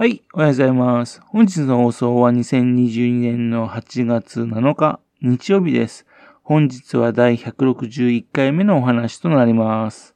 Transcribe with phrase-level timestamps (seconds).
[0.00, 1.20] はい、おはようございます。
[1.26, 6.06] 本日の放送は2022年の8月7日、日曜日です。
[6.44, 10.14] 本日は第161回目のお話となります。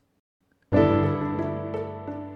[0.70, 0.76] こ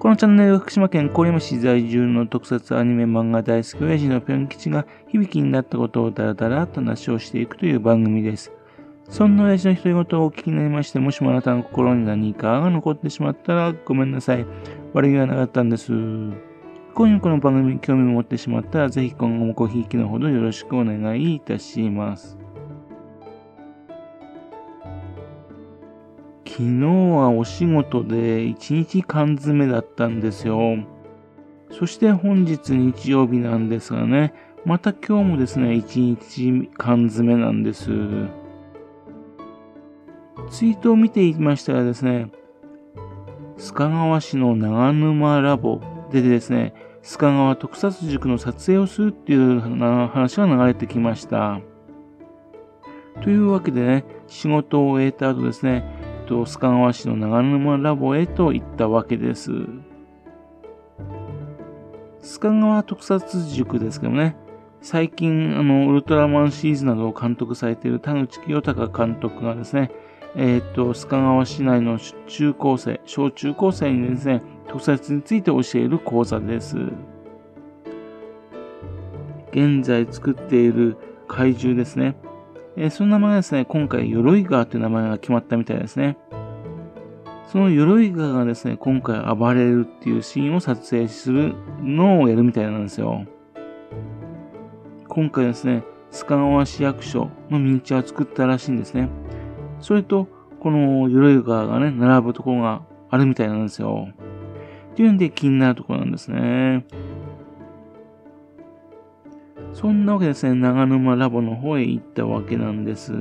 [0.09, 8.51] のチャンネルは福島県郡山市在住の特撮アニメ漫画大好き親父のぴょん吉が響きになったことをダラダラと話をしていくという番組です。
[9.09, 14.45] そんな親父の独り言をお聞きになりまして、もしもあなたの心に何かが残ってしまったらごめんなさい。
[14.95, 15.93] 悪気はなかったんです。
[16.97, 22.39] 今夜この番組に興味を持ってしまったら、ぜひ今後もごひいきのほどよろしくお願いいたします。
[26.47, 30.79] 昨日はお仕事で1日缶詰だったんですよ。
[31.71, 34.33] そして本日日曜日なんですがね、
[34.65, 37.91] また今日もですね、1日缶詰なんです。
[40.49, 42.31] ツイートを見ていましたらですね、
[43.59, 46.73] 須賀川市の長沼ラボでですね、
[47.07, 51.61] 須賀川特撮塾の撮影をするっていう話が流れてきました。
[53.23, 55.85] というわけでね、仕事を終えた後ですね、
[56.27, 59.53] 須賀川市の長沼ラボへと行ったわけです。
[62.23, 64.37] 須賀川特撮塾ですけどね、
[64.83, 69.93] 最近、あの、ウルトラマンシリーズなどを監督されている田口清隆監督がですね、
[70.39, 76.77] えっ、ー、と、須賀川市内の中高生、小中高生にですね、特撮について教える講座です。
[79.51, 82.17] 現在作っている怪獣ですね。
[82.77, 86.19] えー、その名前がですね、今回、鎧川という名前が決まったみたいですね。
[87.47, 93.25] その鎧川がですね、今回暴れるっていうシーンを撮影するのをやるみたいなんですよ。
[95.09, 99.09] 今回ですね、須賀川市役所のミニチュアを作ったらしいんですね。
[99.81, 100.29] それと、
[100.61, 104.09] この鎧川がね、並ぶところがあるみたいなんですよ。
[104.93, 106.87] っていうんで気になるところなんですね。
[109.73, 113.13] そんなわけですね、長沼ラボの方へ行ったわけなんです。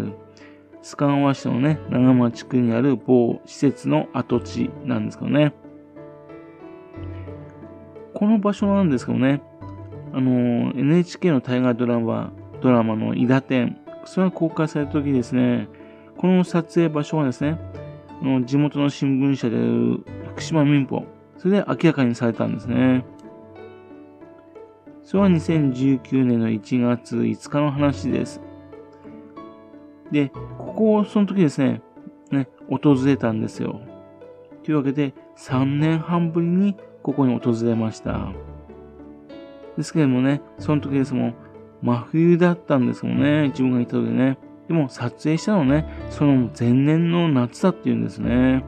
[0.86, 5.54] 須賀川市のね、長間地区にある某施設の跡地なんですけどね。
[8.14, 9.42] この場所なんですけどね、
[10.14, 15.67] あの、NHK の大河ドラマ、ドラマの伊田店、それが公開された時ですね、
[16.17, 17.59] この撮影場所はですね、
[18.45, 21.05] 地元の新聞社である福島民報、
[21.37, 23.05] それで明らかにされたんですね。
[25.03, 28.42] それは2019年の1月5日の話です。
[30.11, 31.81] で、ここをその時ですね、
[32.32, 33.82] ね、訪れたんですよ。
[34.64, 38.32] というわけで、3年半ぶりにここに訪れました。
[39.77, 41.36] ですけれどもね、その時ですもん、
[41.82, 44.39] 真冬だったんですもんね、自分がいた時ね。
[44.67, 48.64] でも撮影したのね、その前年の夏だっていうんですね。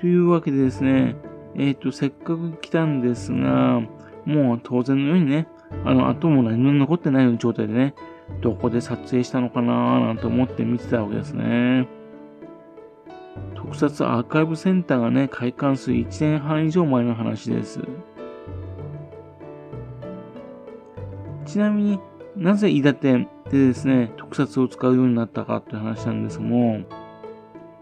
[0.00, 1.16] というわけでですね、
[1.54, 3.82] えっ、ー、と、せっかく来たんですが、
[4.24, 5.48] もう当然のようにね、
[5.84, 7.94] あの、後も何も残ってないような状態でね、
[8.40, 11.86] どこで撮影したのかなーなんて思って見てたわけですね。
[13.54, 17.80] 特撮アーカイブセンターがね、開館する1年半以上前の話です。
[21.44, 22.00] ちなみに
[22.36, 26.80] なぜ伊達でですね、特撮を使うようになったかっていう話なんですけども、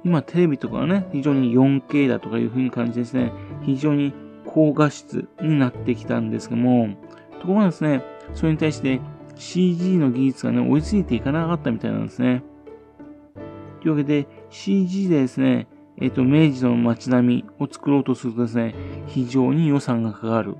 [0.05, 4.13] 今テレビとかはね、非常に 4K だとかいう風に感じですね、非常に
[4.47, 6.97] 高画質になってきたんですけども、
[7.41, 8.03] ところがですね、
[8.35, 9.01] それに対して
[9.37, 12.43] CG の技術がね、追いついていかなかったみたいなんですね。
[13.81, 15.69] というわけで CG でですね、
[16.01, 18.75] えっ、ー、と、明治の街並みを作ろうとするとですね、
[19.07, 20.57] 非常に予算がかかる。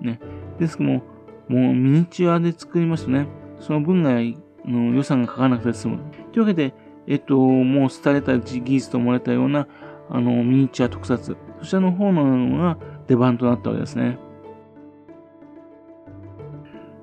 [0.00, 0.20] ね。
[0.58, 1.02] ですけども、
[1.48, 3.26] もうミニチュアで作りますとね、
[3.60, 5.98] その分外の予算がかからなくて済む。
[6.32, 6.74] というわけで、
[7.06, 9.66] えっと、もう廃れた技術と思われたような、
[10.10, 14.18] あの、ミニチュア特撮、そちらの方のが出番となったわけですね。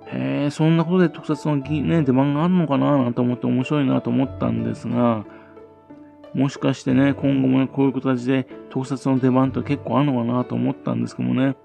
[0.08, 5.26] へえ、そんなことで特撮の、ね、出番があるのかななんて思って面白いなと思ったんですが、
[6.34, 11.56] もしかしてね、今後もね、こういう形で特撮の出番って結構あるのかなと思ったんですけどもね。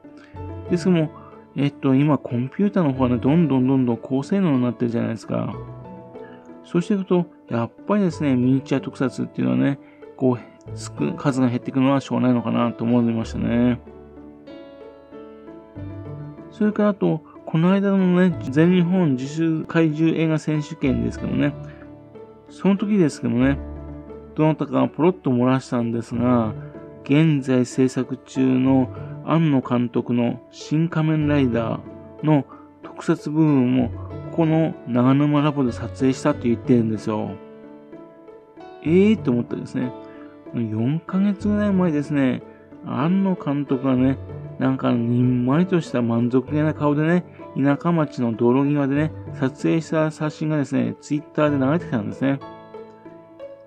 [0.70, 1.10] ですけども、
[1.56, 5.54] えっと、今コンピューターの方はね、どんどんどんどん高性能になってるじゃないですか。
[6.64, 9.78] そうしていくと、やっぱりですね、ミニチュア特撮っていうのはね、
[10.16, 13.80] こう、数が減っていくのはしょうがないのかなと思いましたね。
[16.50, 21.54] それからあと、この間のね、全日本自主怪獣映画選手権ですけどね、
[22.50, 23.58] その時ですけどね、
[24.34, 26.52] どなたかポロッと漏らしたんですが、
[27.08, 28.88] 現在制作中の
[29.24, 32.44] 庵野監督の新仮面ライダーの
[32.82, 33.90] 特撮部分も
[34.32, 37.30] ここの長沼ラボで撮影したって言ってるんですよ。
[38.82, 39.92] ええー、と思ったですね。
[40.52, 42.42] 4ヶ月ぐらい前ですね、
[42.84, 44.18] 庵野監督がね、
[44.58, 47.24] なんかにんまりとした満足げな顔でね、
[47.56, 52.40] 田舎町の道路際でね、撮影した写真がですね、ツイッターで流れてきたんですね。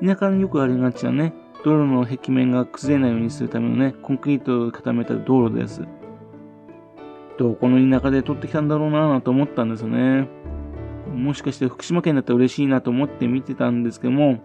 [0.06, 1.33] 田舎によくありがちなね、
[1.64, 5.82] 道路の壁面が崩れないようにするためのね、コンクリートを固めた道路です。
[7.38, 10.28] どこの田舎で撮ってきたんだろうなぁと思ったんですよね。
[11.14, 14.44] もしかして福島県だったら嬉しいなと思って見てたんですけども、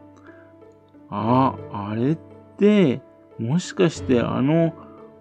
[1.10, 2.18] あ、あれっ
[2.58, 3.00] て、
[3.38, 4.74] もしかしてあの、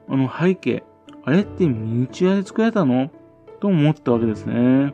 [0.07, 0.83] あの背景、
[1.25, 3.11] あれってミニチュアで作られたの？
[3.59, 4.93] と思ったわけですね。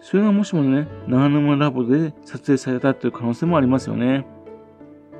[0.00, 4.26] それがもしもね、長沼ラボで撮影されたっていう可能性もありますよね。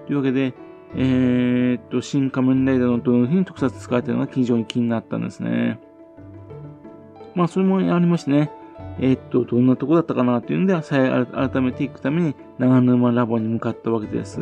[0.07, 0.55] というわけで、
[0.99, 5.79] えー、っと、新仮面ライダーのどのうに特撮使われてるのが非常に気になったんですね。
[7.35, 8.51] まあ、それもありましてね、
[8.99, 14.41] えー、っと、どんなとこだったかなというので、改めていくために長沼ラボに向かったわけです。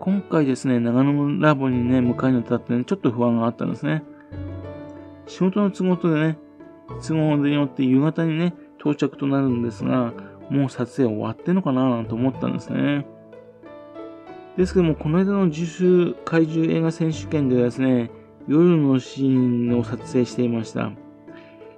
[0.00, 4.02] 今回ですね、長野ラボにね、向かいに立ってね、ちょっと不安があったんですね。
[5.28, 6.38] 仕事の都合とでね、
[7.06, 10.12] 都合によって夕方にね、到着となるんですが、
[10.50, 13.06] もう撮影終わってんのかななんて思ったんですね。
[14.56, 18.10] ですけども、この間の自主怪獣映画選手権ではですね、
[18.46, 20.92] 夜のシーンを撮影していました。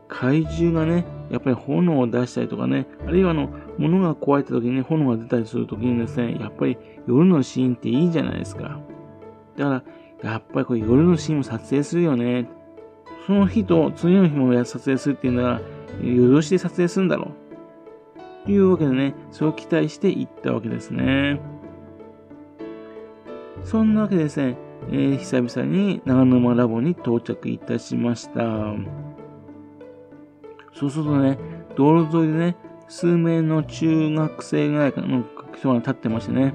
[0.09, 6.77] 怪獣がね、やっぱり炎を出したりとかね、あるいはあの、物が壊れた時にね、炎が出たりする時にですね、やっぱり
[7.07, 8.79] 夜のシーンっていいじゃないですか。
[9.57, 9.85] だか
[10.23, 12.49] ら、やっぱりこれ夜のシーンも撮影するよね。
[13.27, 15.61] その日と次の日も撮影するっていうのは、
[16.03, 17.33] 夜通しで撮影するんだろ
[18.45, 18.47] う。
[18.47, 21.41] というわけでね、そう期待して行ったわけですね。
[23.67, 24.57] そんなわけでですね、
[24.91, 28.41] えー、久々に長沼ラボに到着いたしました。
[30.73, 31.37] そうするとね、
[31.75, 35.25] 道路沿いでね、数名の中学生ぐらいの
[35.57, 36.55] 人が立ってましてね、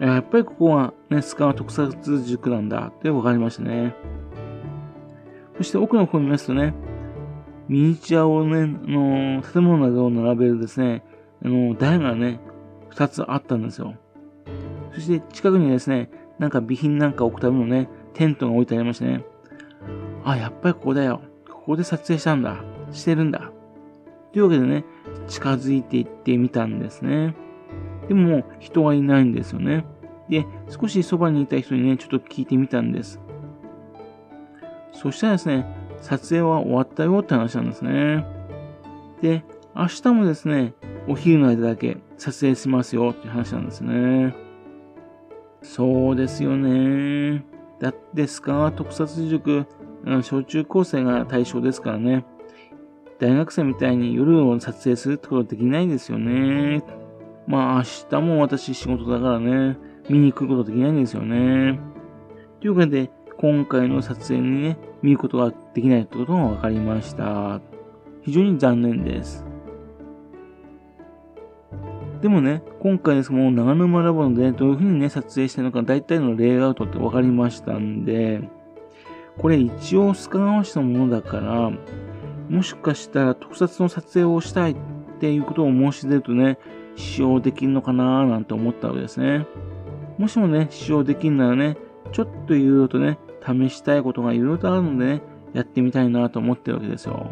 [0.00, 3.94] やっぱりここはね、スカワ特撮塾なんだって分かりましたね。
[5.56, 6.74] そして奥の方を見ますとね、
[7.68, 11.04] ミニチュアをね、あの建物などを並べるですね、
[11.44, 12.40] あの台がね、
[12.88, 13.94] 二つあったんですよ。
[14.92, 19.24] そして近くにですね、なんか備品なんか置くためのね、テントが置いてありましてね。
[20.24, 21.20] あ、やっぱりここだよ。
[21.46, 22.64] ここで撮影したんだ。
[22.92, 23.52] してるんだ。
[24.32, 24.84] というわけでね、
[25.28, 27.36] 近づいていってみたんですね。
[28.08, 29.84] でも人はいないんですよね。
[30.30, 33.20] で、少しそばにいた人にね、ちょっと聞いてみたんです。
[34.94, 35.66] そしたらですね、
[36.00, 38.24] 撮影は終わったよって話なんですね。
[39.20, 39.44] で、
[39.76, 40.72] 明日もですね、
[41.06, 44.34] お昼の間だけ撮影しますよって話なんですね。
[45.62, 47.44] そうですよね。
[47.80, 49.66] だってスカー特撮塾、
[50.22, 52.24] 小中高生が対象ですからね。
[53.18, 56.82] 大学生みたいに夜を撮影するってことはできないですよね。
[57.46, 59.76] まあ明日も私仕事だからね、
[60.08, 61.78] 見に来ることできないんですよね。
[62.60, 67.60] というわけで、今回の撮影にね、見ることができないってことが分かりました。
[68.22, 69.49] 非常に残念です。
[72.20, 78.42] でもね、今回ですもう長沼ラボで、ね、どういう風にね、撮影してるのか、大体のレイアウトって分かりましたんで、
[79.38, 81.72] これ一応須賀川市のものだから、
[82.50, 84.76] もしかしたら特撮の撮影をしたいっ
[85.18, 86.58] ていうことを申し出るとね、
[86.96, 89.46] 使用できるのかなーなんて思ったわけですね。
[90.18, 91.78] もしもね、使用できるならね、
[92.12, 95.22] ちょっといろいろとね、試したいことがいろいろとあるのでね、
[95.54, 97.30] やってみたいなと思ってるわけですよ。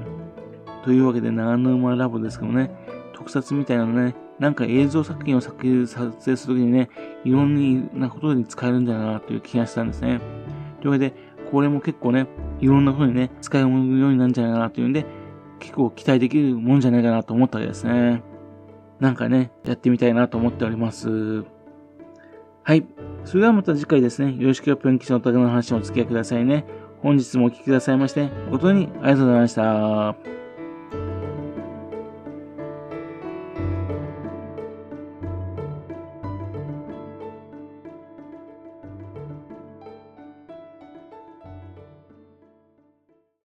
[0.84, 2.70] というわけで、長沼ラボですけどね、
[3.12, 6.88] 特撮みたいなね、なんか映像作品を撮影するときにね、
[7.24, 10.20] いろんなことに使えるんだないかなという気がしたんですね。
[10.80, 11.14] というわけで、
[11.50, 12.28] これも結構ね、
[12.60, 15.06] いろんな風にね、使えるようになるんじゃないかなというんで、
[15.58, 18.22] 結構期待できるもんじゃないかなと思ったわけですね。
[19.00, 21.44] なんかね、やってみたいなと思っております。
[22.62, 22.86] はい。
[23.24, 26.64] それではまた次回ですね、よろしくぷん吉のお宅の話をお付き合いくださいね。
[27.02, 30.47] 本日もお聴きくださいまして、誠にありがとうございました。